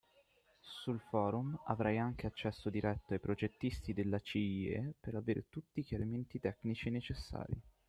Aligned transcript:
Sul 0.81 0.99
forum, 1.11 1.55
avrai 1.67 1.99
anche 1.99 2.25
accesso 2.25 2.71
diretto 2.71 3.13
ai 3.13 3.19
progettisti 3.19 3.93
della 3.93 4.19
CIE 4.19 4.95
per 4.99 5.13
avere 5.13 5.45
tutti 5.47 5.81
i 5.81 5.85
chiarimenti 5.85 6.39
tecnici 6.39 6.89
necessari. 6.89 7.53